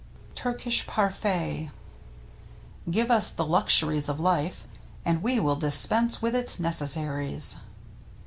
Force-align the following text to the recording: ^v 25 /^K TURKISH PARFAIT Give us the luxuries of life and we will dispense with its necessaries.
^v 0.31 0.35
25 0.35 0.35
/^K 0.35 0.35
TURKISH 0.35 0.87
PARFAIT 0.87 1.71
Give 2.89 3.11
us 3.11 3.29
the 3.29 3.45
luxuries 3.45 4.09
of 4.09 4.19
life 4.19 4.65
and 5.05 5.21
we 5.21 5.39
will 5.39 5.55
dispense 5.55 6.23
with 6.23 6.33
its 6.35 6.59
necessaries. 6.59 7.57